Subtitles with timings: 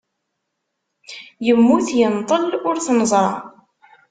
[1.45, 3.27] Yemmut, yenṭel ur t-neẓra.